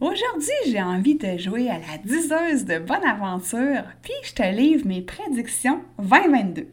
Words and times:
Aujourd'hui, 0.00 0.54
j'ai 0.66 0.82
envie 0.82 1.16
de 1.16 1.36
jouer 1.36 1.68
à 1.68 1.74
la 1.74 1.98
diseuse 2.02 2.64
de 2.64 2.78
bonne 2.78 3.04
aventure, 3.04 3.82
puis 4.00 4.14
je 4.22 4.32
te 4.32 4.42
livre 4.42 4.86
mes 4.86 5.02
prédictions 5.02 5.82
2022. 5.98 6.68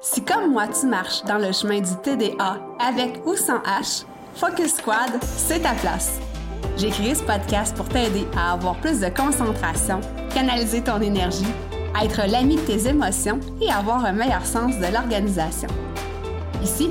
Si 0.00 0.24
comme 0.24 0.50
moi 0.50 0.66
tu 0.66 0.86
marches 0.86 1.22
dans 1.22 1.38
le 1.38 1.52
chemin 1.52 1.82
du 1.82 1.94
TDA 2.02 2.60
avec 2.80 3.24
ou 3.24 3.36
sans 3.36 3.58
H, 3.58 4.06
Focus 4.34 4.74
Squad, 4.74 5.22
c'est 5.22 5.60
ta 5.60 5.74
place. 5.74 6.18
J'ai 6.76 6.90
créé 6.90 7.14
ce 7.14 7.22
podcast 7.22 7.76
pour 7.76 7.88
t'aider 7.88 8.26
à 8.36 8.54
avoir 8.54 8.74
plus 8.80 8.98
de 8.98 9.08
concentration, 9.08 10.00
canaliser 10.34 10.82
ton 10.82 11.00
énergie, 11.00 11.46
être 12.02 12.28
l'ami 12.28 12.56
de 12.56 12.62
tes 12.62 12.88
émotions 12.88 13.38
et 13.62 13.70
avoir 13.70 14.04
un 14.04 14.12
meilleur 14.12 14.44
sens 14.44 14.76
de 14.80 14.92
l'organisation. 14.92 15.68
Ici, 16.60 16.90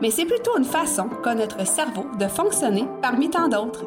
mais 0.00 0.10
c'est 0.10 0.24
plutôt 0.24 0.56
une 0.56 0.64
façon 0.64 1.08
qu'a 1.22 1.34
notre 1.34 1.66
cerveau 1.66 2.06
de 2.18 2.26
fonctionner 2.26 2.86
parmi 3.02 3.30
tant 3.30 3.48
d'autres. 3.48 3.86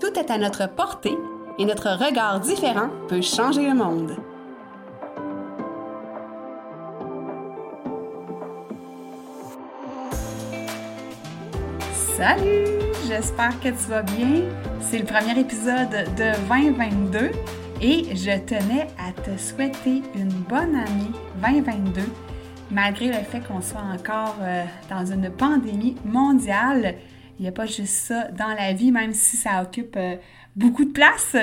Tout 0.00 0.18
est 0.18 0.30
à 0.30 0.38
notre 0.38 0.68
portée 0.68 1.16
et 1.58 1.64
notre 1.64 1.90
regard 1.90 2.40
différent 2.40 2.88
peut 3.08 3.22
changer 3.22 3.68
le 3.68 3.74
monde. 3.74 4.16
Salut! 12.16 12.80
J'espère 13.06 13.58
que 13.60 13.68
tu 13.68 13.88
vas 13.88 14.02
bien. 14.02 14.42
C'est 14.80 14.98
le 14.98 15.04
premier 15.04 15.38
épisode 15.38 15.90
de 15.90 16.32
2022 16.48 17.30
et 17.80 18.14
je 18.14 18.38
tenais 18.44 18.88
à 18.98 19.12
te 19.22 19.36
souhaiter 19.38 20.02
une 20.14 20.28
bonne 20.28 20.76
année 20.76 21.10
2022 21.42 22.02
malgré 22.70 23.08
le 23.08 23.24
fait 23.24 23.40
qu'on 23.40 23.60
soit 23.60 23.82
encore 23.82 24.36
euh, 24.40 24.64
dans 24.88 25.04
une 25.04 25.30
pandémie 25.30 25.96
mondiale, 26.04 26.94
il 27.38 27.42
n'y 27.42 27.48
a 27.48 27.52
pas 27.52 27.66
juste 27.66 27.94
ça 27.94 28.28
dans 28.28 28.54
la 28.54 28.72
vie, 28.72 28.92
même 28.92 29.12
si 29.12 29.36
ça 29.36 29.62
occupe 29.62 29.96
euh, 29.96 30.16
beaucoup 30.56 30.84
de 30.84 30.92
place. 30.92 31.36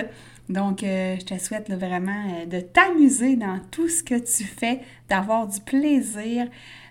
Donc, 0.50 0.84
euh, 0.84 1.18
je 1.20 1.26
te 1.26 1.38
souhaite 1.38 1.70
vraiment 1.72 2.46
de 2.46 2.62
t'amuser 2.62 3.36
dans 3.36 3.60
tout 3.72 3.90
ce 3.90 4.04
que 4.04 4.16
tu 4.16 4.46
fais, 4.46 4.82
d'avoir 5.10 5.48
du 5.48 5.60
plaisir, 5.60 6.48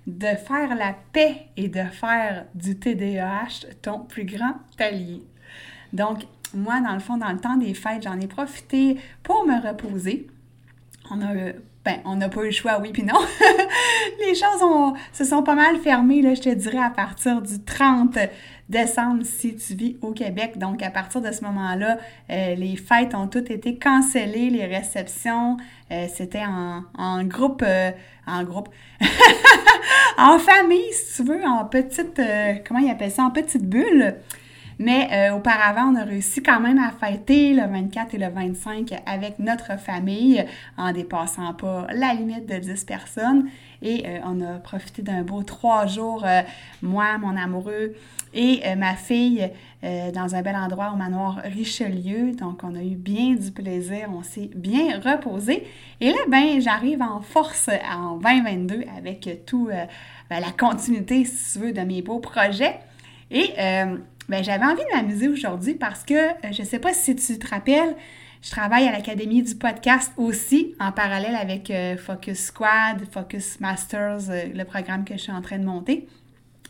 de 0.06 0.26
faire 0.26 0.74
la 0.76 0.94
paix 1.12 1.46
et 1.56 1.68
de 1.68 1.82
faire 1.82 2.44
du 2.54 2.78
TDAH 2.78 3.66
ton 3.80 4.00
plus 4.00 4.24
grand 4.24 4.54
allié. 4.78 5.22
Donc, 5.92 6.26
moi, 6.54 6.80
dans 6.80 6.92
le 6.92 7.00
fond, 7.00 7.16
dans 7.16 7.32
le 7.32 7.38
temps 7.38 7.56
des 7.56 7.74
fêtes, 7.74 8.02
j'en 8.02 8.20
ai 8.20 8.26
profité 8.26 8.98
pour 9.22 9.46
me 9.46 9.66
reposer. 9.66 10.26
On 11.10 11.22
a 11.22 11.52
ben, 11.86 12.00
on 12.04 12.16
n'a 12.16 12.28
pas 12.28 12.42
eu 12.42 12.46
le 12.46 12.50
choix, 12.50 12.80
oui 12.80 12.90
puis 12.92 13.04
non. 13.04 13.14
les 14.26 14.34
choses 14.34 14.94
se 15.12 15.24
sont 15.24 15.44
pas 15.44 15.54
mal 15.54 15.76
fermées, 15.78 16.20
là, 16.20 16.34
je 16.34 16.40
te 16.40 16.48
dirais, 16.48 16.82
à 16.82 16.90
partir 16.90 17.40
du 17.40 17.62
30 17.62 18.18
décembre 18.68 19.22
si 19.24 19.54
tu 19.54 19.74
vis 19.74 19.96
au 20.02 20.10
Québec. 20.10 20.58
Donc, 20.58 20.82
à 20.82 20.90
partir 20.90 21.20
de 21.20 21.30
ce 21.30 21.44
moment-là, 21.44 21.98
euh, 22.30 22.56
les 22.56 22.74
fêtes 22.74 23.14
ont 23.14 23.28
toutes 23.28 23.52
été 23.52 23.78
cancellées, 23.78 24.50
les 24.50 24.66
réceptions, 24.66 25.58
euh, 25.92 26.06
c'était 26.12 26.42
en, 26.44 27.22
groupe, 27.22 27.62
euh, 27.64 27.92
en 28.26 28.42
groupe, 28.42 28.68
en 30.18 30.40
famille, 30.40 30.92
si 30.92 31.22
tu 31.22 31.28
veux, 31.28 31.44
en 31.44 31.66
petite, 31.66 32.20
comment 32.66 32.80
ils 32.80 32.90
appellent 32.90 33.12
ça, 33.12 33.22
en 33.22 33.30
petite 33.30 33.64
bulle. 33.64 34.16
Mais 34.78 35.08
euh, 35.12 35.36
auparavant, 35.36 35.92
on 35.92 35.96
a 35.96 36.04
réussi 36.04 36.42
quand 36.42 36.60
même 36.60 36.78
à 36.78 36.90
fêter 36.90 37.54
le 37.54 37.66
24 37.66 38.14
et 38.14 38.18
le 38.18 38.28
25 38.28 38.94
avec 39.06 39.38
notre 39.38 39.78
famille 39.78 40.44
en 40.76 40.92
dépassant 40.92 41.54
pas 41.54 41.86
la 41.94 42.12
limite 42.12 42.46
de 42.46 42.58
10 42.58 42.84
personnes. 42.84 43.48
Et 43.80 44.04
euh, 44.06 44.18
on 44.24 44.40
a 44.42 44.58
profité 44.58 45.00
d'un 45.00 45.22
beau 45.22 45.42
trois 45.42 45.86
jours, 45.86 46.24
euh, 46.26 46.42
moi, 46.82 47.16
mon 47.18 47.36
amoureux 47.36 47.94
et 48.34 48.74
ma 48.76 48.96
fille, 48.96 49.50
dans 49.82 50.34
un 50.34 50.42
bel 50.42 50.56
endroit 50.56 50.90
au 50.92 50.96
manoir 50.96 51.40
Richelieu. 51.42 52.32
Donc, 52.32 52.64
on 52.64 52.74
a 52.74 52.82
eu 52.82 52.94
bien 52.94 53.34
du 53.34 53.50
plaisir, 53.50 54.10
on 54.14 54.22
s'est 54.22 54.50
bien 54.54 55.00
reposé. 55.00 55.66
Et 56.02 56.10
là, 56.10 56.18
ben, 56.28 56.60
j'arrive 56.60 57.00
en 57.00 57.22
force 57.22 57.70
en 57.90 58.18
2022 58.18 58.84
avec 58.94 59.46
tout 59.46 59.70
ben, 60.28 60.40
la 60.40 60.50
continuité, 60.50 61.24
si 61.24 61.54
tu 61.54 61.64
veux, 61.64 61.72
de 61.72 61.80
mes 61.80 62.02
beaux 62.02 62.18
projets. 62.18 62.78
Et 63.30 63.54
ben, 64.28 64.42
j'avais 64.42 64.64
envie 64.64 64.82
de 64.82 64.96
m'amuser 64.96 65.28
aujourd'hui 65.28 65.74
parce 65.74 66.02
que, 66.02 66.14
euh, 66.14 66.52
je 66.52 66.62
ne 66.62 66.66
sais 66.66 66.78
pas 66.78 66.92
si 66.92 67.14
tu 67.14 67.38
te 67.38 67.48
rappelles, 67.48 67.94
je 68.42 68.50
travaille 68.50 68.86
à 68.86 68.92
l'Académie 68.92 69.42
du 69.42 69.54
podcast 69.54 70.12
aussi, 70.16 70.74
en 70.80 70.92
parallèle 70.92 71.36
avec 71.36 71.70
euh, 71.70 71.96
Focus 71.96 72.46
Squad, 72.46 73.04
Focus 73.10 73.60
Masters, 73.60 74.30
euh, 74.30 74.46
le 74.52 74.64
programme 74.64 75.04
que 75.04 75.14
je 75.14 75.22
suis 75.22 75.32
en 75.32 75.42
train 75.42 75.58
de 75.58 75.64
monter. 75.64 76.08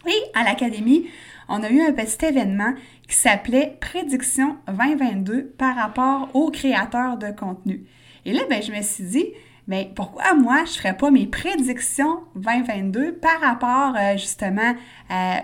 Et 0.06 0.38
à 0.38 0.44
l'Académie, 0.44 1.06
on 1.48 1.62
a 1.62 1.70
eu 1.70 1.80
un 1.80 1.92
petit 1.92 2.26
événement 2.26 2.74
qui 3.08 3.16
s'appelait 3.16 3.76
Prédiction 3.80 4.56
2022 4.68 5.54
par 5.58 5.76
rapport 5.76 6.28
aux 6.34 6.50
créateurs 6.50 7.16
de 7.16 7.30
contenu. 7.30 7.84
Et 8.24 8.32
là, 8.32 8.42
ben, 8.50 8.62
je 8.62 8.70
me 8.70 8.82
suis 8.82 9.04
dit, 9.04 9.26
mais 9.66 9.84
ben, 9.84 9.94
pourquoi 9.94 10.34
moi, 10.34 10.58
je 10.66 10.72
ne 10.72 10.76
ferais 10.76 10.96
pas 10.96 11.10
mes 11.10 11.26
prédictions 11.26 12.20
2022 12.36 13.14
par 13.14 13.40
rapport 13.40 13.96
justement 14.16 14.74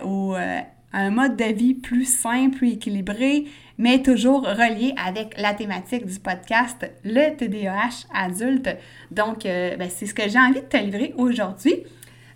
aux 0.04 0.36
un 0.92 1.10
mode 1.10 1.36
de 1.36 1.44
vie 1.44 1.74
plus 1.74 2.04
simple, 2.04 2.56
plus 2.56 2.72
équilibré, 2.72 3.46
mais 3.78 4.02
toujours 4.02 4.42
relié 4.42 4.94
avec 5.02 5.34
la 5.38 5.54
thématique 5.54 6.06
du 6.06 6.18
podcast, 6.18 6.90
le 7.04 7.34
TDAH 7.34 8.06
adulte. 8.14 8.68
Donc, 9.10 9.46
euh, 9.46 9.76
ben, 9.76 9.88
c'est 9.90 10.06
ce 10.06 10.14
que 10.14 10.28
j'ai 10.28 10.38
envie 10.38 10.60
de 10.60 10.66
te 10.66 10.76
livrer 10.76 11.14
aujourd'hui. 11.16 11.84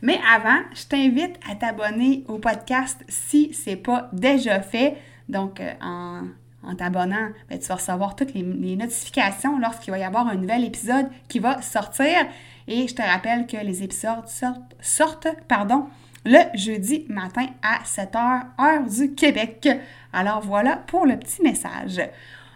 Mais 0.03 0.19
avant, 0.33 0.61
je 0.75 0.85
t'invite 0.85 1.39
à 1.51 1.55
t'abonner 1.55 2.25
au 2.29 2.39
podcast 2.39 3.03
si 3.09 3.53
ce 3.53 3.71
n'est 3.71 3.77
pas 3.77 4.09
déjà 4.13 4.61
fait. 4.61 4.97
Donc, 5.29 5.61
euh, 5.61 5.73
en, 5.83 6.75
t'abonnant, 6.77 7.31
ben, 7.49 7.59
tu 7.59 7.67
vas 7.67 7.77
recevoir 7.77 8.17
toutes 8.17 8.35
les, 8.35 8.43
notifications 8.43 9.59
lorsqu'il 9.59 9.91
va 9.91 9.99
y 9.99 10.05
avoir 10.05 10.27
un 10.29 10.35
nouvel 10.35 10.65
épisode 10.65 11.07
qui 11.29 11.39
va 11.39 11.61
sortir. 11.63 12.27
Et 12.69 12.89
je 12.89 12.95
te 12.95 13.03
rappelle 13.03 13.47
que 13.47 13.57
les 13.57 13.83
épisodes 13.83 14.27
sortent, 14.27 14.75
sortent 14.81 15.29
pardon, 15.47 15.87
le 16.27 16.41
jeudi 16.55 17.07
matin 17.09 17.47
à 17.63 17.85
7h, 17.85 18.47
heure 18.61 18.83
du 18.85 19.15
Québec. 19.15 19.69
Alors 20.13 20.41
voilà 20.41 20.77
pour 20.77 21.07
le 21.07 21.17
petit 21.17 21.41
message. 21.41 22.01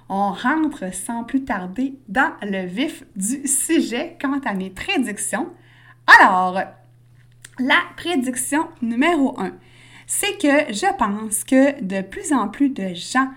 On 0.08 0.32
rentre 0.32 0.92
sans 0.92 1.22
plus 1.22 1.44
tarder 1.44 1.94
dans 2.08 2.32
le 2.42 2.66
vif 2.66 3.04
du 3.14 3.46
sujet 3.46 4.18
quant 4.20 4.40
à 4.44 4.54
mes 4.54 4.70
prédictions. 4.70 5.48
Alors, 6.20 6.60
la 7.60 7.80
prédiction 7.96 8.68
numéro 8.82 9.38
1, 9.38 9.52
c'est 10.04 10.36
que 10.38 10.72
je 10.72 10.92
pense 10.96 11.44
que 11.44 11.80
de 11.80 12.02
plus 12.02 12.32
en 12.32 12.48
plus 12.48 12.70
de 12.70 12.92
gens 12.94 13.30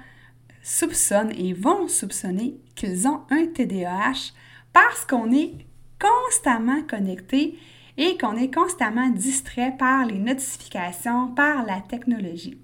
soupçonnent 0.64 1.34
et 1.38 1.54
vont 1.54 1.88
soupçonner 1.88 2.58
qu'ils 2.76 3.08
ont 3.08 3.22
un 3.30 3.46
TDAH 3.46 4.34
parce 4.74 5.06
qu'on 5.06 5.32
est 5.32 5.54
constamment 6.02 6.82
connecté 6.90 7.60
et 7.98 8.18
qu'on 8.18 8.36
est 8.36 8.54
constamment 8.54 9.10
distrait 9.10 9.76
par 9.78 10.06
les 10.06 10.18
notifications, 10.18 11.28
par 11.28 11.66
la 11.66 11.80
technologie. 11.82 12.58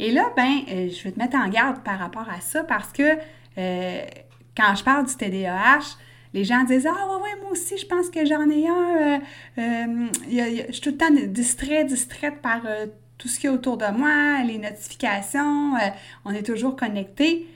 Et 0.00 0.12
là, 0.12 0.32
ben, 0.34 0.60
euh, 0.70 0.88
je 0.88 1.04
vais 1.04 1.12
te 1.12 1.18
mettre 1.18 1.36
en 1.36 1.46
garde 1.48 1.82
par 1.82 1.98
rapport 1.98 2.28
à 2.30 2.40
ça 2.40 2.64
parce 2.64 2.90
que 2.90 3.18
euh, 3.58 4.00
quand 4.56 4.74
je 4.74 4.82
parle 4.82 5.06
du 5.06 5.14
TDAH, 5.14 5.98
les 6.32 6.44
gens 6.44 6.64
disent 6.64 6.86
Ah, 6.86 7.18
ouais, 7.18 7.36
moi 7.42 7.50
aussi, 7.50 7.76
je 7.76 7.86
pense 7.86 8.08
que 8.08 8.24
j'en 8.24 8.48
ai 8.48 8.66
un. 8.66 9.20
Euh, 9.58 10.06
je 10.26 10.72
suis 10.72 10.80
tout 10.80 10.90
le 10.90 10.96
temps 10.96 11.10
distrait, 11.28 11.84
distraite 11.84 12.40
par 12.40 12.62
tout 13.18 13.28
ce 13.28 13.38
qui 13.38 13.46
est 13.46 13.50
autour 13.50 13.76
de 13.76 13.86
moi, 13.92 14.42
les 14.42 14.56
notifications, 14.56 15.74
on 16.24 16.30
est 16.30 16.44
toujours 16.44 16.76
connecté. 16.76 17.46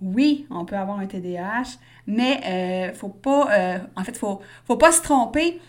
Oui, 0.00 0.46
on 0.50 0.64
peut 0.64 0.74
avoir 0.74 0.98
un 0.98 1.06
TDAH, 1.06 1.78
mais 2.08 2.90
il 2.90 2.96
faut 2.96 3.10
pas, 3.10 3.78
en 3.94 4.02
fait, 4.02 4.16
faut, 4.16 4.40
faut 4.66 4.76
pas 4.76 4.90
se 4.90 5.02
tromper. 5.02 5.60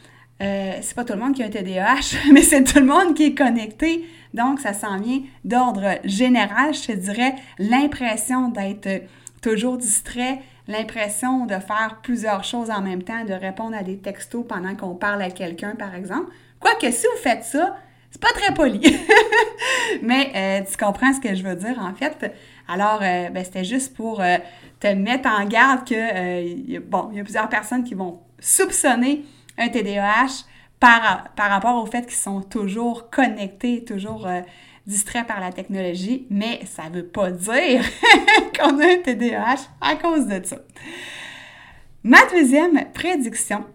Euh, 0.41 0.73
c'est 0.81 0.95
pas 0.95 1.05
tout 1.05 1.13
le 1.13 1.19
monde 1.19 1.35
qui 1.35 1.43
a 1.43 1.45
un 1.45 1.49
TDAH, 1.49 2.17
mais 2.33 2.41
c'est 2.41 2.63
tout 2.63 2.79
le 2.79 2.85
monde 2.85 3.15
qui 3.15 3.25
est 3.25 3.35
connecté. 3.35 4.05
Donc, 4.33 4.59
ça 4.59 4.73
s'en 4.73 4.99
vient 4.99 5.21
d'ordre 5.45 5.99
général, 6.03 6.73
je 6.73 6.87
te 6.87 6.91
dirais, 6.91 7.35
l'impression 7.59 8.49
d'être 8.49 9.03
toujours 9.41 9.77
distrait, 9.77 10.39
l'impression 10.67 11.45
de 11.45 11.53
faire 11.53 11.99
plusieurs 12.01 12.43
choses 12.43 12.71
en 12.71 12.81
même 12.81 13.03
temps, 13.03 13.23
de 13.25 13.33
répondre 13.33 13.75
à 13.75 13.83
des 13.83 13.97
textos 13.97 14.45
pendant 14.47 14.75
qu'on 14.75 14.95
parle 14.95 15.21
à 15.21 15.29
quelqu'un, 15.29 15.75
par 15.75 15.93
exemple. 15.93 16.31
Quoique, 16.59 16.89
si 16.91 17.05
vous 17.05 17.21
faites 17.21 17.43
ça, 17.43 17.77
c'est 18.09 18.21
pas 18.21 18.31
très 18.33 18.53
poli. 18.53 18.81
Mais 20.01 20.31
euh, 20.35 20.65
tu 20.69 20.77
comprends 20.77 21.13
ce 21.13 21.19
que 21.19 21.35
je 21.35 21.43
veux 21.43 21.55
dire, 21.55 21.77
en 21.79 21.93
fait. 21.93 22.33
Alors, 22.67 22.99
euh, 23.01 23.29
ben, 23.29 23.43
c'était 23.43 23.65
juste 23.65 23.95
pour 23.95 24.21
te 24.79 24.87
mettre 24.87 25.29
en 25.29 25.45
garde 25.45 25.87
que, 25.87 26.79
bon, 26.79 27.09
il 27.11 27.17
y 27.17 27.21
a 27.21 27.23
plusieurs 27.23 27.49
personnes 27.49 27.83
qui 27.83 27.93
vont 27.93 28.19
soupçonner 28.39 29.23
un 29.57 29.69
TDAH 29.69 30.45
par, 30.79 31.29
par 31.35 31.49
rapport 31.49 31.81
au 31.81 31.85
fait 31.85 32.05
qu'ils 32.05 32.15
sont 32.15 32.41
toujours 32.41 33.09
connectés, 33.09 33.83
toujours 33.83 34.27
distraits 34.85 35.25
par 35.25 35.39
la 35.39 35.51
technologie, 35.51 36.27
mais 36.29 36.61
ça 36.65 36.89
ne 36.89 36.97
veut 36.97 37.07
pas 37.07 37.31
dire 37.31 37.83
qu'on 38.59 38.79
a 38.79 38.85
un 38.85 38.97
TDAH 38.97 39.69
à 39.79 39.95
cause 39.95 40.27
de 40.27 40.45
ça. 40.45 40.57
Ma 42.03 42.25
deuxième 42.31 42.91
prédiction, 42.93 43.65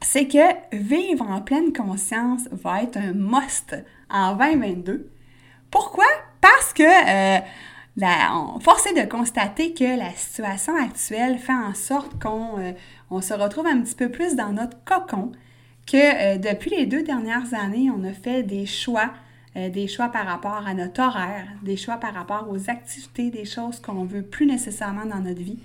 c'est 0.00 0.26
que 0.26 0.76
vivre 0.76 1.28
en 1.28 1.40
pleine 1.42 1.72
conscience 1.72 2.48
va 2.50 2.82
être 2.82 2.96
un 2.96 3.12
must 3.12 3.76
en 4.08 4.34
2022. 4.36 5.10
Pourquoi? 5.70 6.06
Parce 6.40 6.72
que 6.72 6.82
euh, 6.82 7.40
force 8.60 8.86
est 8.86 9.04
de 9.04 9.08
constater 9.08 9.74
que 9.74 9.98
la 9.98 10.10
situation 10.12 10.76
actuelle 10.76 11.38
fait 11.38 11.52
en 11.52 11.74
sorte 11.74 12.20
qu'on 12.20 12.58
euh, 12.58 13.20
se 13.20 13.34
retrouve 13.34 13.66
un 13.66 13.80
petit 13.80 13.94
peu 13.94 14.10
plus 14.10 14.34
dans 14.34 14.52
notre 14.52 14.76
cocon, 14.84 15.32
que 15.86 15.96
euh, 15.96 16.38
depuis 16.38 16.70
les 16.70 16.86
deux 16.86 17.02
dernières 17.02 17.54
années, 17.54 17.90
on 17.90 18.04
a 18.04 18.12
fait 18.12 18.42
des 18.42 18.66
choix, 18.66 19.10
des 19.54 19.86
choix 19.86 20.08
par 20.08 20.24
rapport 20.24 20.66
à 20.66 20.72
notre 20.72 21.02
horaire, 21.02 21.46
des 21.62 21.76
choix 21.76 21.98
par 21.98 22.14
rapport 22.14 22.46
aux 22.50 22.70
activités, 22.70 23.30
des 23.30 23.44
choses 23.44 23.80
qu'on 23.80 24.04
veut 24.04 24.22
plus 24.22 24.46
nécessairement 24.46 25.04
dans 25.04 25.20
notre 25.20 25.42
vie, 25.42 25.58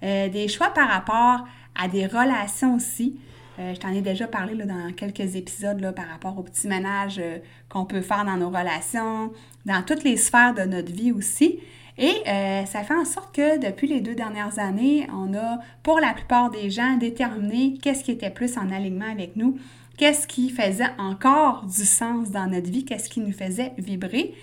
des 0.00 0.48
choix 0.48 0.70
par 0.70 0.88
rapport 0.88 1.46
à 1.74 1.86
des 1.88 2.06
relations 2.06 2.76
aussi. 2.76 3.16
Euh, 3.58 3.74
je 3.74 3.80
t'en 3.80 3.88
ai 3.88 4.02
déjà 4.02 4.26
parlé 4.26 4.54
là, 4.54 4.66
dans 4.66 4.92
quelques 4.92 5.36
épisodes 5.36 5.80
là, 5.80 5.92
par 5.92 6.08
rapport 6.08 6.38
au 6.38 6.42
petit 6.42 6.68
ménage 6.68 7.16
euh, 7.18 7.38
qu'on 7.68 7.86
peut 7.86 8.02
faire 8.02 8.24
dans 8.24 8.36
nos 8.36 8.50
relations, 8.50 9.32
dans 9.64 9.82
toutes 9.82 10.04
les 10.04 10.16
sphères 10.16 10.54
de 10.54 10.62
notre 10.62 10.92
vie 10.92 11.12
aussi. 11.12 11.58
Et 11.98 12.12
euh, 12.28 12.66
ça 12.66 12.82
fait 12.82 12.94
en 12.94 13.06
sorte 13.06 13.34
que 13.34 13.58
depuis 13.58 13.88
les 13.88 14.02
deux 14.02 14.14
dernières 14.14 14.58
années, 14.58 15.08
on 15.14 15.32
a, 15.34 15.58
pour 15.82 15.98
la 16.00 16.12
plupart 16.12 16.50
des 16.50 16.68
gens, 16.68 16.98
déterminé 16.98 17.78
qu'est-ce 17.80 18.04
qui 18.04 18.10
était 18.10 18.30
plus 18.30 18.58
en 18.58 18.70
alignement 18.70 19.10
avec 19.10 19.34
nous, 19.36 19.58
qu'est-ce 19.96 20.26
qui 20.26 20.50
faisait 20.50 20.90
encore 20.98 21.64
du 21.64 21.86
sens 21.86 22.30
dans 22.30 22.46
notre 22.46 22.70
vie, 22.70 22.84
qu'est-ce 22.84 23.08
qui 23.08 23.20
nous 23.20 23.32
faisait 23.32 23.72
vibrer. 23.78 24.34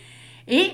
Et 0.48 0.72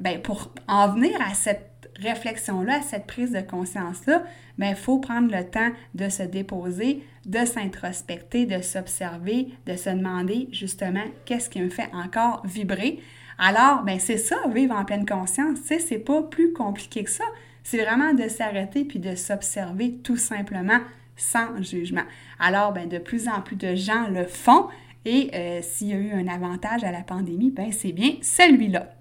ben, 0.00 0.22
pour 0.22 0.52
en 0.68 0.94
venir 0.94 1.10
à 1.20 1.34
cette 1.34 1.71
réflexion-là, 2.02 2.78
à 2.78 2.82
cette 2.82 3.06
prise 3.06 3.32
de 3.32 3.40
conscience-là, 3.40 4.24
il 4.58 4.60
ben, 4.60 4.74
faut 4.74 4.98
prendre 4.98 5.34
le 5.34 5.44
temps 5.44 5.70
de 5.94 6.08
se 6.08 6.22
déposer, 6.22 7.02
de 7.26 7.44
s'introspecter, 7.44 8.46
de 8.46 8.60
s'observer, 8.60 9.48
de 9.66 9.76
se 9.76 9.90
demander 9.90 10.48
justement 10.52 11.04
qu'est-ce 11.24 11.48
qui 11.48 11.60
me 11.60 11.70
fait 11.70 11.90
encore 11.92 12.42
vibrer. 12.44 13.00
Alors, 13.38 13.82
ben 13.82 13.98
c'est 13.98 14.18
ça, 14.18 14.36
vivre 14.52 14.74
en 14.74 14.84
pleine 14.84 15.06
conscience, 15.06 15.60
tu 15.62 15.68
sais, 15.68 15.78
c'est 15.78 15.98
pas 15.98 16.22
plus 16.22 16.52
compliqué 16.52 17.04
que 17.04 17.10
ça. 17.10 17.24
C'est 17.64 17.82
vraiment 17.82 18.12
de 18.12 18.28
s'arrêter 18.28 18.84
puis 18.84 18.98
de 18.98 19.14
s'observer 19.14 19.94
tout 20.02 20.16
simplement 20.16 20.80
sans 21.16 21.62
jugement. 21.62 22.04
Alors, 22.38 22.72
ben, 22.72 22.88
de 22.88 22.98
plus 22.98 23.28
en 23.28 23.40
plus 23.40 23.56
de 23.56 23.74
gens 23.74 24.08
le 24.08 24.24
font 24.24 24.68
et 25.04 25.30
euh, 25.34 25.60
s'il 25.62 25.88
y 25.88 25.92
a 25.92 25.96
eu 25.96 26.12
un 26.12 26.28
avantage 26.28 26.84
à 26.84 26.92
la 26.92 27.02
pandémie, 27.02 27.50
ben, 27.50 27.72
c'est 27.72 27.92
bien 27.92 28.14
celui-là. 28.22 28.94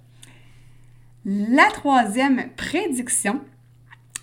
La 1.26 1.70
troisième 1.70 2.50
prédiction, 2.56 3.42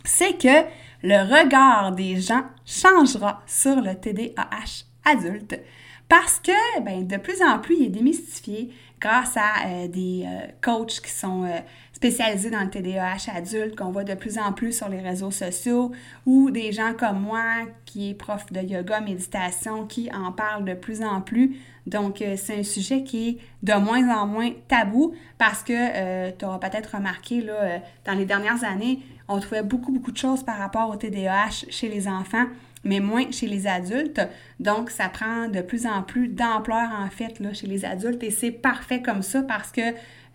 c'est 0.04 0.36
que 0.36 0.66
le 1.02 1.22
regard 1.22 1.92
des 1.92 2.20
gens 2.20 2.42
changera 2.66 3.42
sur 3.46 3.80
le 3.80 3.94
TDAH 3.94 4.84
adulte 5.04 5.60
parce 6.08 6.40
que 6.40 6.80
ben, 6.80 7.06
de 7.06 7.16
plus 7.18 7.40
en 7.42 7.58
plus, 7.58 7.76
il 7.76 7.86
est 7.86 7.90
démystifié 7.90 8.72
grâce 9.00 9.36
à 9.36 9.66
euh, 9.66 9.88
des 9.88 10.24
euh, 10.26 10.46
coachs 10.60 11.00
qui 11.00 11.10
sont 11.10 11.44
euh, 11.44 11.58
spécialisés 11.98 12.50
dans 12.50 12.60
le 12.60 12.70
TDAH 12.70 13.32
adulte, 13.34 13.74
qu'on 13.74 13.90
voit 13.90 14.04
de 14.04 14.14
plus 14.14 14.38
en 14.38 14.52
plus 14.52 14.70
sur 14.70 14.88
les 14.88 15.00
réseaux 15.00 15.32
sociaux, 15.32 15.90
ou 16.26 16.52
des 16.52 16.70
gens 16.70 16.92
comme 16.96 17.20
moi 17.20 17.42
qui 17.86 18.10
est 18.10 18.14
prof 18.14 18.46
de 18.52 18.60
yoga, 18.60 19.00
méditation, 19.00 19.84
qui 19.84 20.08
en 20.14 20.30
parlent 20.30 20.64
de 20.64 20.74
plus 20.74 21.02
en 21.02 21.20
plus. 21.20 21.56
Donc, 21.86 22.22
c'est 22.36 22.60
un 22.60 22.62
sujet 22.62 23.02
qui 23.02 23.28
est 23.28 23.38
de 23.64 23.72
moins 23.72 24.16
en 24.16 24.28
moins 24.28 24.50
tabou 24.68 25.12
parce 25.38 25.64
que 25.64 26.30
tu 26.30 26.44
auras 26.44 26.60
peut-être 26.60 26.94
remarqué, 26.94 27.40
là, 27.40 27.80
dans 28.04 28.12
les 28.12 28.26
dernières 28.26 28.62
années, 28.62 29.00
on 29.26 29.40
trouvait 29.40 29.64
beaucoup, 29.64 29.90
beaucoup 29.90 30.12
de 30.12 30.16
choses 30.16 30.44
par 30.44 30.58
rapport 30.58 30.88
au 30.90 30.94
TDAH 30.94 31.66
chez 31.68 31.88
les 31.88 32.06
enfants, 32.06 32.46
mais 32.84 33.00
moins 33.00 33.28
chez 33.32 33.48
les 33.48 33.66
adultes. 33.66 34.20
Donc, 34.60 34.90
ça 34.90 35.08
prend 35.08 35.48
de 35.48 35.62
plus 35.62 35.84
en 35.84 36.02
plus 36.02 36.28
d'ampleur, 36.28 36.90
en 36.96 37.10
fait, 37.10 37.40
là, 37.40 37.52
chez 37.54 37.66
les 37.66 37.84
adultes. 37.84 38.22
Et 38.22 38.30
c'est 38.30 38.52
parfait 38.52 39.02
comme 39.02 39.22
ça 39.22 39.42
parce 39.42 39.72
que, 39.72 39.80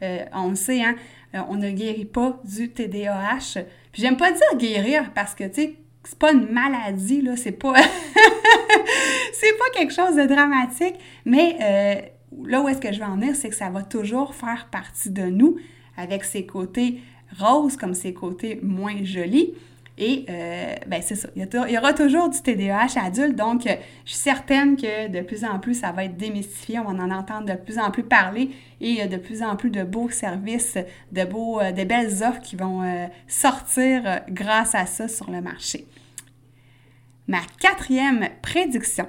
euh, 0.02 0.26
on 0.34 0.50
le 0.50 0.56
sait, 0.56 0.84
hein, 0.84 0.96
euh, 1.36 1.40
on 1.50 1.56
ne 1.56 1.72
guérit 1.72 2.06
pas 2.06 2.40
du 2.44 2.70
TDAH. 2.70 3.62
J'aime 3.94 4.18
pas 4.18 4.32
dire 4.32 4.58
guérir 4.58 5.12
parce 5.14 5.34
que, 5.36 5.46
tu 5.46 5.54
sais, 5.54 5.76
c'est 6.04 6.20
pas 6.20 6.32
une 6.34 6.50
maladie, 6.50 7.22
là, 7.22 7.36
c'est 7.36 7.52
pas... 7.52 7.74
c'est 9.34 9.58
pas 9.58 9.70
quelque 9.74 9.94
chose 9.94 10.16
de 10.16 10.26
dramatique, 10.26 10.96
mais 11.26 11.58
euh, 11.62 12.48
là 12.48 12.62
où 12.62 12.70
est-ce 12.70 12.80
que 12.80 12.92
je 12.92 13.00
veux 13.00 13.06
en 13.06 13.16
venir, 13.16 13.36
c'est 13.36 13.50
que 13.50 13.56
ça 13.56 13.70
va 13.70 13.84
toujours 13.84 14.36
faire 14.36 14.68
partie 14.72 15.10
de 15.10 15.24
nous 15.24 15.58
avec 15.98 16.24
ses 16.24 16.46
côtés 16.46 17.02
rose 17.40 17.78
comme 17.78 17.94
ses 17.94 18.14
côtés 18.14 18.60
moins 18.62 19.04
jolis. 19.04 19.54
Et 20.00 20.26
euh, 20.28 20.76
ben 20.88 21.04
c'est 21.04 21.14
ça, 21.14 21.30
il 21.36 21.48
y, 21.70 21.78
aura 21.78 21.94
toujours 21.94 22.28
du 22.28 22.42
TDAH 22.42 23.00
adulte, 23.00 23.36
donc 23.36 23.68
euh, 23.68 23.76
je 24.06 24.14
suis 24.14 24.20
certaine 24.20 24.76
que 24.76 25.08
de 25.08 25.22
plus 25.22 25.46
en 25.46 25.60
plus 25.60 25.76
ça 25.76 25.92
va 25.92 26.06
être 26.06 26.18
démystifié, 26.18 26.80
on 26.80 26.86
va 26.86 27.04
en 27.04 27.12
entendre 27.12 27.46
de 27.46 27.54
plus 27.54 27.78
en 27.78 27.92
plus 27.92 28.02
parler 28.02 28.50
et 28.82 28.90
il 28.90 28.96
y 28.96 29.02
a 29.02 29.08
de 29.08 29.18
plus 29.18 29.44
en 29.44 29.56
plus 29.56 29.70
de 29.70 29.84
beaux 29.84 30.10
services, 30.10 30.80
de, 31.12 31.26
beaux, 31.26 31.60
euh, 31.62 31.72
belles 31.72 32.24
offres 32.24 32.42
qui 32.42 32.56
vont 32.56 32.82
sortir 33.28 34.22
grâce 34.30 34.74
à 34.74 34.88
ça 34.88 35.08
sur 35.08 35.30
le 35.30 35.42
marché. 35.42 35.86
Ma 37.28 37.42
quatrième 37.60 38.30
prédiction, 38.42 39.08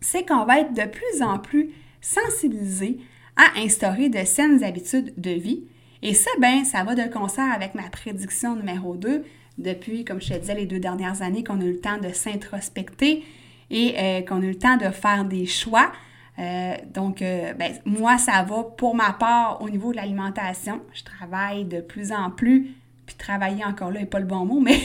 c'est 0.00 0.26
qu'on 0.26 0.46
va 0.46 0.60
être 0.60 0.72
de 0.72 0.86
plus 0.88 1.22
en 1.22 1.38
plus 1.38 1.70
sensibilisé 2.00 3.00
à 3.36 3.60
instaurer 3.60 4.08
de 4.08 4.24
saines 4.24 4.64
habitudes 4.64 5.12
de 5.18 5.30
vie. 5.30 5.64
Et 6.02 6.14
ça, 6.14 6.30
ben, 6.40 6.64
ça 6.64 6.82
va 6.84 6.94
de 6.94 7.12
concert 7.12 7.52
avec 7.52 7.74
ma 7.74 7.88
prédiction 7.90 8.56
numéro 8.56 8.96
2 8.96 9.22
depuis, 9.58 10.04
comme 10.04 10.20
je 10.20 10.32
te 10.32 10.38
disais, 10.38 10.54
les 10.54 10.66
deux 10.66 10.80
dernières 10.80 11.22
années 11.22 11.44
qu'on 11.44 11.60
a 11.60 11.64
eu 11.64 11.72
le 11.72 11.80
temps 11.80 11.98
de 11.98 12.12
s'introspecter 12.12 13.24
et 13.70 13.94
euh, 13.98 14.22
qu'on 14.22 14.42
a 14.42 14.44
eu 14.44 14.50
le 14.50 14.58
temps 14.58 14.76
de 14.76 14.88
faire 14.90 15.24
des 15.24 15.46
choix. 15.46 15.92
Euh, 16.38 16.74
donc, 16.92 17.22
euh, 17.22 17.52
ben, 17.54 17.72
moi, 17.84 18.18
ça 18.18 18.42
va 18.42 18.62
pour 18.76 18.94
ma 18.94 19.12
part 19.12 19.60
au 19.62 19.68
niveau 19.68 19.92
de 19.92 19.96
l'alimentation. 19.96 20.80
Je 20.92 21.02
travaille 21.02 21.64
de 21.64 21.80
plus 21.80 22.12
en 22.12 22.30
plus, 22.30 22.74
puis 23.06 23.16
travailler 23.16 23.64
encore 23.64 23.90
là 23.90 24.00
n'est 24.00 24.06
pas 24.06 24.20
le 24.20 24.26
bon 24.26 24.46
mot, 24.46 24.60
mais 24.60 24.78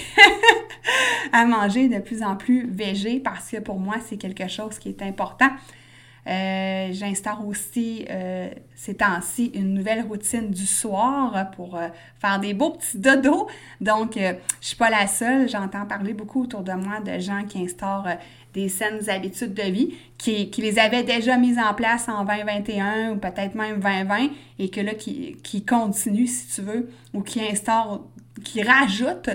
à 1.32 1.46
manger 1.46 1.88
de 1.88 2.00
plus 2.00 2.24
en 2.24 2.36
plus 2.36 2.68
végé 2.70 3.20
parce 3.20 3.52
que 3.52 3.58
pour 3.58 3.80
moi, 3.80 3.96
c'est 4.06 4.18
quelque 4.18 4.48
chose 4.48 4.78
qui 4.80 4.90
est 4.90 5.02
important. 5.02 5.50
Euh, 6.28 6.90
j'instaure 6.92 7.46
aussi 7.46 8.06
euh, 8.10 8.50
ces 8.74 8.96
temps-ci 8.96 9.52
une 9.54 9.76
nouvelle 9.76 10.02
routine 10.02 10.50
du 10.50 10.66
soir 10.66 11.52
pour 11.52 11.76
euh, 11.76 11.90
faire 12.20 12.40
des 12.40 12.56
beaux 12.56 12.72
petits 12.72 12.98
dodos. 12.98 13.48
Donc, 13.80 14.18
je 14.18 14.36
suis 14.60 14.76
pas 14.76 14.90
la 14.90 15.06
seule. 15.08 15.48
J'entends 15.48 15.86
parler 15.86 16.14
beaucoup 16.14 16.44
autour 16.44 16.62
de 16.62 16.74
moi 16.74 17.00
de 17.00 17.20
gens 17.20 17.44
qui 17.48 17.64
instaurent 17.64 18.08
des 18.54 18.70
saines 18.70 19.10
habitudes 19.10 19.54
de 19.54 19.64
vie, 19.64 19.96
qui, 20.18 20.50
qui, 20.50 20.62
les 20.62 20.80
avaient 20.80 21.04
déjà 21.04 21.38
mises 21.38 21.60
en 21.60 21.74
place 21.74 22.08
en 22.08 22.24
2021 22.24 23.12
ou 23.12 23.18
peut-être 23.18 23.54
même 23.54 23.80
2020 23.80 24.30
et 24.60 24.70
que 24.70 24.82
là, 24.82 24.94
qui, 24.96 25.36
qui 25.44 25.64
continuent, 25.64 26.28
si 26.28 26.56
tu 26.56 26.62
veux, 26.62 26.90
ou 27.14 27.22
qui 27.22 27.42
instaurent, 27.42 28.08
qui 28.44 28.64
rajoutent 28.64 29.30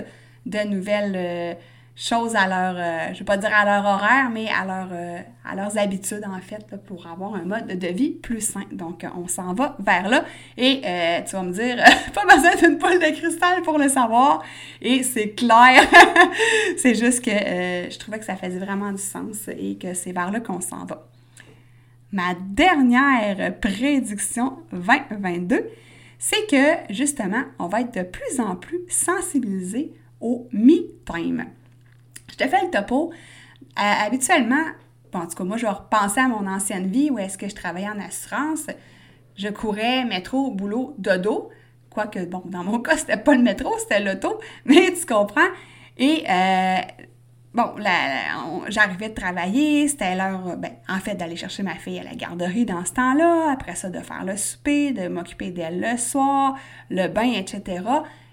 de 0.45 0.59
nouvelles 0.67 1.57
choses 1.95 2.35
à 2.35 2.47
leur, 2.47 2.75
euh, 2.77 3.13
je 3.13 3.19
vais 3.19 3.25
pas 3.25 3.37
dire 3.37 3.51
à 3.53 3.65
leur 3.65 3.85
horaire, 3.85 4.29
mais 4.31 4.47
à, 4.47 4.65
leur, 4.65 4.89
euh, 4.91 5.19
à 5.45 5.55
leurs 5.55 5.77
habitudes, 5.77 6.23
en 6.25 6.39
fait, 6.39 6.65
pour 6.85 7.05
avoir 7.05 7.35
un 7.35 7.43
mode 7.43 7.67
de 7.67 7.87
vie 7.87 8.11
plus 8.11 8.41
sain. 8.41 8.63
Donc, 8.71 9.05
on 9.15 9.27
s'en 9.27 9.53
va 9.53 9.75
vers 9.79 10.09
là. 10.09 10.23
Et 10.57 10.81
euh, 10.85 11.21
tu 11.21 11.35
vas 11.35 11.43
me 11.43 11.51
dire, 11.51 11.77
pas 12.13 12.25
besoin 12.25 12.55
d'une 12.55 12.77
poule 12.77 12.99
de 12.99 13.19
cristal 13.19 13.61
pour 13.63 13.77
le 13.77 13.89
savoir. 13.89 14.43
Et 14.81 15.03
c'est 15.03 15.31
clair. 15.31 15.83
c'est 16.77 16.95
juste 16.95 17.23
que 17.23 17.31
je 17.31 17.97
trouvais 17.99 18.19
que 18.19 18.25
ça 18.25 18.35
faisait 18.35 18.59
vraiment 18.59 18.91
du 18.91 19.01
sens 19.01 19.47
et 19.47 19.77
que 19.77 19.93
c'est 19.93 20.11
vers 20.11 20.31
là 20.31 20.39
qu'on 20.39 20.61
s'en 20.61 20.85
va. 20.85 21.07
Ma 22.13 22.33
dernière 22.35 23.57
prédiction 23.59 24.57
2022, 24.73 25.65
c'est 26.19 26.47
que 26.49 26.93
justement, 26.93 27.43
on 27.57 27.67
va 27.67 27.81
être 27.81 27.93
de 27.93 28.03
plus 28.03 28.39
en 28.39 28.55
plus 28.55 28.81
sensibilisé 28.89 29.93
au 30.19 30.47
me-time. 30.51 31.45
Je 32.31 32.37
te 32.37 32.47
fais 32.47 32.63
le 32.63 32.71
topo. 32.71 33.11
Euh, 33.13 33.81
habituellement, 34.05 34.63
en 35.13 35.27
tout 35.27 35.35
cas, 35.35 35.43
moi, 35.43 35.57
je 35.57 35.63
vais 35.65 35.71
repenser 35.71 36.19
à 36.19 36.27
mon 36.27 36.47
ancienne 36.47 36.87
vie 36.87 37.09
où 37.11 37.19
est-ce 37.19 37.37
que 37.37 37.49
je 37.49 37.55
travaillais 37.55 37.89
en 37.89 37.99
assurance. 37.99 38.67
Je 39.35 39.49
courais 39.49 40.05
métro, 40.05 40.51
boulot, 40.51 40.95
dodo. 40.97 41.49
Quoique, 41.89 42.19
bon, 42.25 42.43
dans 42.45 42.63
mon 42.63 42.79
cas, 42.83 42.97
c'était 42.97 43.17
pas 43.17 43.35
le 43.35 43.41
métro, 43.41 43.73
c'était 43.79 43.99
l'auto, 43.99 44.39
mais 44.65 44.93
tu 44.93 45.05
comprends. 45.05 45.49
Et 45.97 46.23
euh, 46.29 46.77
bon, 47.53 47.75
j'arrivais 48.69 49.09
de 49.09 49.13
travailler, 49.13 49.87
c'était 49.87 50.15
l'heure, 50.15 50.57
ben, 50.57 50.71
en 50.87 50.99
fait, 50.99 51.15
d'aller 51.15 51.35
chercher 51.35 51.63
ma 51.63 51.75
fille 51.75 51.99
à 51.99 52.03
la 52.03 52.15
garderie 52.15 52.65
dans 52.65 52.85
ce 52.85 52.93
temps-là, 52.93 53.51
après 53.51 53.75
ça, 53.75 53.89
de 53.89 53.99
faire 53.99 54.23
le 54.23 54.37
souper, 54.37 54.93
de 54.93 55.07
m'occuper 55.07 55.51
d'elle 55.51 55.81
le 55.81 55.97
soir, 55.97 56.55
le 56.89 57.07
bain, 57.07 57.33
etc. 57.33 57.83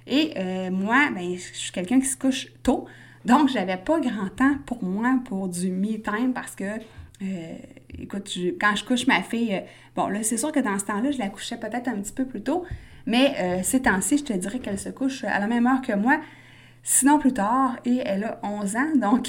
Et 0.06 0.34
euh, 0.36 0.70
moi, 0.70 1.08
ben, 1.14 1.34
je 1.34 1.58
suis 1.58 1.72
quelqu'un 1.72 2.00
qui 2.00 2.06
se 2.06 2.16
couche 2.16 2.48
tôt, 2.62 2.86
donc 3.28 3.48
j'avais 3.48 3.76
pas 3.76 4.00
grand 4.00 4.28
temps 4.34 4.56
pour 4.66 4.82
moi 4.82 5.20
pour 5.24 5.48
du 5.48 5.70
me-time 5.70 6.32
parce 6.34 6.54
que, 6.54 6.64
euh, 7.22 7.54
écoute, 7.98 8.30
quand 8.60 8.74
je 8.74 8.84
couche 8.84 9.06
ma 9.06 9.22
fille, 9.22 9.54
euh, 9.54 9.60
bon, 9.94 10.08
là, 10.08 10.22
c'est 10.22 10.36
sûr 10.36 10.50
que 10.52 10.60
dans 10.60 10.78
ce 10.78 10.86
temps-là, 10.86 11.10
je 11.10 11.18
la 11.18 11.28
couchais 11.28 11.56
peut-être 11.56 11.88
un 11.88 12.00
petit 12.00 12.12
peu 12.12 12.24
plus 12.24 12.42
tôt, 12.42 12.64
mais 13.06 13.62
ces 13.62 13.80
temps-ci, 13.80 14.18
je 14.18 14.24
te 14.24 14.32
dirais 14.34 14.58
qu'elle 14.58 14.78
se 14.78 14.90
couche 14.90 15.24
à 15.24 15.38
la 15.38 15.46
même 15.46 15.66
heure 15.66 15.80
que 15.80 15.94
moi 15.94 16.18
sinon 16.82 17.18
plus 17.18 17.34
tard, 17.34 17.76
et 17.84 18.00
elle 18.04 18.24
a 18.24 18.40
11 18.42 18.76
ans, 18.76 18.96
donc 18.96 19.28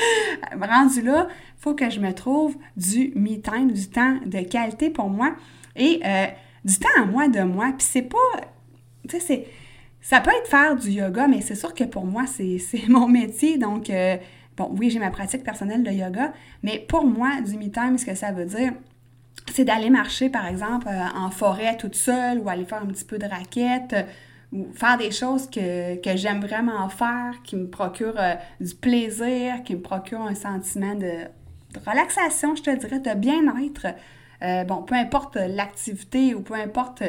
rendu 0.60 1.02
là, 1.02 1.28
faut 1.58 1.74
que 1.74 1.90
je 1.90 2.00
me 2.00 2.12
trouve 2.14 2.56
du 2.76 3.12
me-time, 3.14 3.70
du 3.70 3.88
temps 3.88 4.16
de 4.24 4.40
qualité 4.40 4.88
pour 4.88 5.10
moi, 5.10 5.34
et 5.76 6.00
euh, 6.04 6.26
du 6.64 6.78
temps 6.78 6.88
à 6.98 7.04
moi 7.04 7.28
de 7.28 7.40
moi, 7.40 7.66
puis 7.76 7.86
c'est 7.86 8.02
pas, 8.02 8.16
tu 9.08 9.18
sais, 9.18 9.20
c'est, 9.20 9.46
ça 10.08 10.20
peut 10.20 10.30
être 10.30 10.46
faire 10.46 10.76
du 10.76 10.90
yoga, 10.90 11.26
mais 11.26 11.40
c'est 11.40 11.56
sûr 11.56 11.74
que 11.74 11.82
pour 11.82 12.06
moi, 12.06 12.26
c'est, 12.28 12.60
mon 12.88 13.08
métier, 13.08 13.58
donc, 13.58 13.90
euh, 13.90 14.16
bon, 14.56 14.72
oui, 14.78 14.88
j'ai 14.88 15.00
ma 15.00 15.10
pratique 15.10 15.42
personnelle 15.42 15.82
de 15.82 15.90
yoga, 15.90 16.32
mais 16.62 16.78
pour 16.78 17.04
moi, 17.04 17.40
du 17.44 17.56
me-time, 17.56 17.98
ce 17.98 18.06
que 18.06 18.14
ça 18.14 18.30
veut 18.30 18.44
dire, 18.44 18.72
c'est 19.52 19.64
d'aller 19.64 19.90
marcher, 19.90 20.28
par 20.28 20.46
exemple, 20.46 20.86
euh, 20.88 21.18
en 21.18 21.30
forêt 21.30 21.76
toute 21.76 21.96
seule 21.96 22.38
ou 22.38 22.48
aller 22.48 22.64
faire 22.64 22.82
un 22.82 22.86
petit 22.86 23.04
peu 23.04 23.18
de 23.18 23.26
raquette, 23.26 24.06
ou 24.52 24.68
faire 24.74 24.96
des 24.96 25.10
choses 25.10 25.50
que, 25.50 25.98
j'aime 26.14 26.40
vraiment 26.40 26.88
faire, 26.88 27.42
qui 27.42 27.56
me 27.56 27.68
procurent 27.68 28.20
euh, 28.20 28.34
du 28.60 28.76
plaisir, 28.76 29.64
qui 29.64 29.74
me 29.74 29.82
procurent 29.82 30.28
un 30.28 30.36
sentiment 30.36 30.94
de, 30.94 31.24
relaxation, 31.84 32.54
je 32.54 32.62
te 32.62 32.70
dirais, 32.70 33.00
de 33.00 33.14
bien-être. 33.14 33.88
Euh, 34.42 34.62
bon, 34.62 34.82
peu 34.82 34.94
importe 34.94 35.34
l'activité 35.34 36.32
ou 36.32 36.42
peu 36.42 36.54
importe 36.54 37.02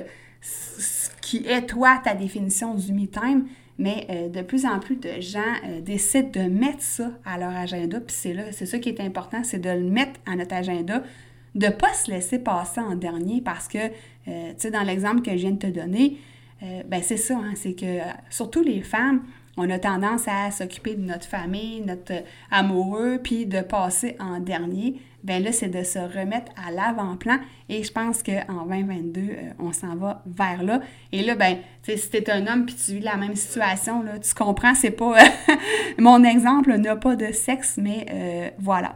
qui 1.22 1.46
est 1.48 1.66
toi 1.66 2.00
ta 2.04 2.14
définition 2.14 2.74
du 2.74 2.94
me 2.94 3.08
time, 3.08 3.46
mais 3.78 4.08
euh, 4.10 4.30
de 4.30 4.42
plus 4.42 4.66
en 4.66 4.80
plus 4.80 4.96
de 4.96 5.20
gens 5.20 5.42
décident 5.82 6.30
de 6.30 6.50
mettre 6.50 6.82
ça 6.82 7.12
à 7.26 7.38
leur 7.38 7.56
agenda, 7.56 8.00
puis 8.00 8.16
c'est 8.18 8.34
là, 8.34 8.52
c'est 8.52 8.66
ça 8.66 8.80
qui 8.80 8.90
est 8.90 9.02
important, 9.02 9.44
c'est 9.44 9.60
de 9.60 9.70
le 9.70 9.90
mettre 9.90 10.20
à 10.26 10.36
notre 10.36 10.56
agenda, 10.56 11.04
de 11.56 11.66
ne 11.66 11.72
pas 11.72 11.94
se 11.94 12.10
laisser 12.12 12.40
passer 12.40 12.82
en 12.82 12.96
dernier 12.96 13.42
parce 13.42 13.68
que, 13.68 13.88
tu 13.88 14.32
sais, 14.58 14.72
dans 14.72 14.84
l'exemple 14.84 15.22
que 15.22 15.32
je 15.32 15.38
viens 15.38 15.52
de 15.52 15.58
te 15.58 15.68
donner, 15.68 16.18
euh, 16.64 16.82
ben 16.88 17.02
c'est 17.04 17.18
ça, 17.18 17.38
hein, 17.38 17.54
c'est 17.56 17.74
que 17.74 18.00
surtout 18.30 18.64
les 18.64 18.82
femmes, 18.82 19.22
on 19.58 19.70
a 19.70 19.80
tendance 19.80 20.28
à 20.28 20.52
s'occuper 20.52 20.96
de 20.96 21.02
notre 21.02 21.26
famille, 21.26 21.82
notre 21.82 22.14
amoureux, 22.52 23.20
puis 23.22 23.46
de 23.46 23.62
passer 23.62 24.16
en 24.20 24.40
dernier. 24.40 25.02
Ben 25.24 25.44
là, 25.44 25.52
c'est 25.52 25.68
de 25.68 25.84
se 25.84 26.00
remettre 26.00 26.52
à 26.56 26.72
l'avant-plan 26.72 27.38
et 27.68 27.84
je 27.84 27.92
pense 27.92 28.24
qu'en 28.24 28.66
2022, 28.66 29.22
euh, 29.22 29.34
on 29.60 29.74
s'en 29.74 29.96
va 29.96 30.24
vers 30.26 30.64
là. 30.64 30.80
Et 31.12 31.24
là, 31.24 31.36
ben, 31.36 31.58
si 31.84 32.10
tu 32.10 32.18
es 32.18 32.30
un 32.30 32.48
homme 32.48 32.66
puis 32.66 32.76
tu 32.76 32.94
vis 32.94 33.00
la 33.02 33.18
même 33.18 33.36
situation, 33.36 34.04
là, 34.04 34.20
tu 34.20 34.34
comprends, 34.34 34.76
c'est 34.76 34.92
pas... 34.92 35.18
mon 35.98 36.24
exemple 36.24 36.78
n'a 36.78 36.96
pas 36.96 37.16
de 37.16 37.32
sexe, 37.34 37.78
mais 37.82 38.06
euh, 38.12 38.50
voilà. 38.60 38.96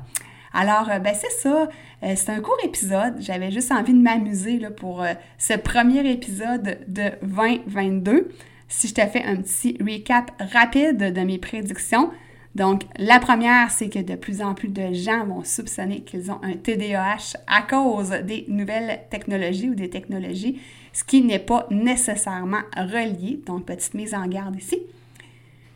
Alors, 0.54 0.90
euh, 0.90 1.00
ben 1.00 1.14
c'est 1.14 1.32
ça. 1.32 1.70
Euh, 2.04 2.14
c'est 2.16 2.30
un 2.30 2.42
court 2.42 2.58
épisode. 2.64 3.16
J'avais 3.20 3.52
juste 3.52 3.72
envie 3.72 3.94
de 3.94 4.02
m'amuser 4.02 4.60
pour 4.76 5.02
euh, 5.02 5.14
ce 5.38 5.54
premier 5.54 6.10
épisode 6.10 6.80
de 6.88 7.12
2022. 7.24 8.30
Si 8.72 8.88
je 8.88 8.94
te 8.94 9.06
fais 9.06 9.24
un 9.24 9.36
petit 9.36 9.78
recap 9.82 10.32
rapide 10.40 11.14
de 11.14 11.22
mes 11.22 11.38
prédictions. 11.38 12.10
Donc, 12.56 12.84
la 12.98 13.20
première, 13.20 13.70
c'est 13.70 13.90
que 13.90 14.00
de 14.00 14.16
plus 14.16 14.42
en 14.42 14.54
plus 14.54 14.70
de 14.70 14.94
gens 14.94 15.26
vont 15.26 15.44
soupçonner 15.44 16.02
qu'ils 16.02 16.32
ont 16.32 16.40
un 16.42 16.54
TDAH 16.54 17.38
à 17.48 17.62
cause 17.62 18.10
des 18.10 18.46
nouvelles 18.48 19.02
technologies 19.10 19.70
ou 19.70 19.76
des 19.76 19.90
technologies, 19.90 20.60
ce 20.94 21.04
qui 21.04 21.22
n'est 21.22 21.40
pas 21.40 21.68
nécessairement 21.70 22.62
relié. 22.76 23.42
Donc, 23.46 23.66
petite 23.66 23.94
mise 23.94 24.14
en 24.14 24.26
garde 24.28 24.56
ici. 24.56 24.82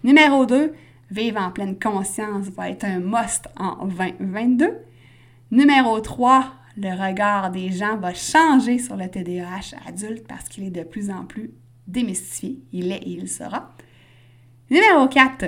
Numéro 0.04 0.46
2, 0.46 0.74
Vivre 1.12 1.40
en 1.40 1.52
pleine 1.52 1.78
conscience 1.78 2.48
va 2.48 2.70
être 2.70 2.86
un 2.86 3.00
must 3.00 3.48
en 3.58 3.86
2022. 3.86 4.70
Numéro 5.52 6.00
3, 6.00 6.52
le 6.78 6.92
regard 6.92 7.52
des 7.52 7.72
gens 7.72 7.98
va 7.98 8.14
changer 8.14 8.80
sur 8.80 8.96
le 8.96 9.08
TDAH 9.08 9.78
adulte 9.86 10.26
parce 10.28 10.50
qu'il 10.50 10.64
est 10.64 10.72
de 10.72 10.84
plus 10.84 11.12
en 11.12 11.26
plus 11.26 11.52
démystifié. 11.88 12.60
Il 12.72 12.92
est 12.92 12.98
et 12.98 13.10
il 13.10 13.30
sera. 13.30 13.76
Numéro 14.70 15.08
4, 15.08 15.46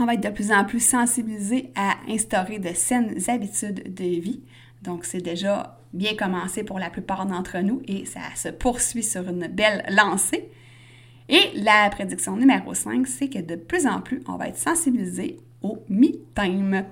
on 0.00 0.04
va 0.04 0.14
être 0.14 0.22
de 0.22 0.28
plus 0.28 0.52
en 0.52 0.64
plus 0.64 0.84
sensibilisé 0.84 1.70
à 1.74 1.96
instaurer 2.08 2.58
de 2.58 2.72
saines 2.74 3.18
habitudes 3.28 3.94
de 3.94 4.04
vie. 4.04 4.42
Donc, 4.82 5.04
c'est 5.04 5.20
déjà 5.22 5.78
bien 5.92 6.14
commencé 6.14 6.62
pour 6.62 6.78
la 6.78 6.90
plupart 6.90 7.26
d'entre 7.26 7.58
nous 7.58 7.82
et 7.86 8.04
ça 8.04 8.20
se 8.36 8.48
poursuit 8.48 9.02
sur 9.02 9.28
une 9.28 9.46
belle 9.48 9.84
lancée. 9.90 10.50
Et 11.28 11.50
la 11.54 11.90
prédiction 11.90 12.36
numéro 12.36 12.74
5, 12.74 13.06
c'est 13.06 13.28
que 13.28 13.40
de 13.40 13.56
plus 13.56 13.86
en 13.86 14.00
plus, 14.00 14.22
on 14.28 14.36
va 14.36 14.48
être 14.48 14.58
sensibilisé 14.58 15.38
au 15.62 15.78
me-time. 15.88 16.84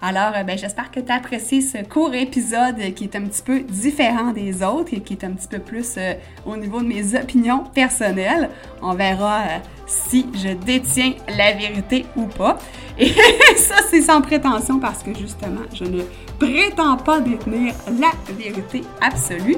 Alors, 0.00 0.32
euh, 0.36 0.42
ben, 0.42 0.58
j'espère 0.58 0.90
que 0.90 1.00
tu 1.00 1.10
as 1.10 1.14
apprécié 1.14 1.60
ce 1.60 1.78
court 1.82 2.14
épisode 2.14 2.76
qui 2.94 3.04
est 3.04 3.16
un 3.16 3.22
petit 3.22 3.42
peu 3.42 3.60
différent 3.60 4.32
des 4.32 4.62
autres 4.62 4.92
et 4.92 5.00
qui 5.00 5.14
est 5.14 5.24
un 5.24 5.32
petit 5.32 5.48
peu 5.48 5.58
plus 5.58 5.94
euh, 5.96 6.14
au 6.44 6.56
niveau 6.56 6.80
de 6.80 6.86
mes 6.86 7.14
opinions 7.18 7.64
personnelles. 7.64 8.50
On 8.82 8.94
verra 8.94 9.40
euh, 9.40 9.58
si 9.86 10.26
je 10.34 10.52
détiens 10.54 11.14
la 11.28 11.52
vérité 11.52 12.04
ou 12.16 12.26
pas. 12.26 12.58
Et 12.98 13.08
ça, 13.56 13.76
c'est 13.88 14.02
sans 14.02 14.20
prétention 14.20 14.78
parce 14.78 15.02
que 15.02 15.14
justement, 15.14 15.62
je 15.72 15.84
ne 15.84 16.02
prétends 16.38 16.96
pas 16.96 17.20
détenir 17.20 17.74
la 17.98 18.12
vérité 18.34 18.82
absolue. 19.00 19.56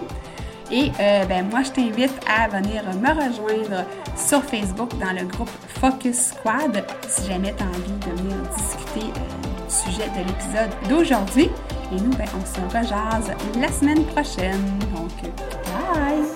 Et 0.70 0.90
euh, 1.00 1.24
ben, 1.26 1.48
moi, 1.48 1.62
je 1.62 1.70
t'invite 1.70 2.14
à 2.26 2.48
venir 2.48 2.82
me 2.84 3.08
rejoindre 3.08 3.84
sur 4.16 4.42
Facebook 4.42 4.90
dans 4.98 5.12
le 5.12 5.26
groupe 5.26 5.50
Focus 5.80 6.32
Squad 6.32 6.84
si 7.08 7.26
jamais 7.28 7.54
tu 7.56 7.62
envie 7.62 7.98
de 8.06 8.22
venir 8.22 8.36
discuter 8.56 9.06
euh, 9.06 9.66
du 9.66 9.74
sujet 9.74 10.08
de 10.10 10.26
l'épisode 10.26 10.70
d'aujourd'hui. 10.88 11.50
Et 11.92 12.00
nous, 12.00 12.10
ben, 12.16 12.26
on 12.36 12.44
se 12.44 12.76
rejase 12.76 13.30
la 13.60 13.70
semaine 13.70 14.04
prochaine. 14.06 14.78
Donc, 14.94 15.12
bye! 15.22 16.35